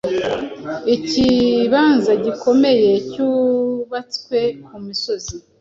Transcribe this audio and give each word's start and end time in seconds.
Ikibanza 0.95 2.11
gikomeyecyubatswe 2.25 4.39
ku 4.65 4.75
musozi 4.85 5.35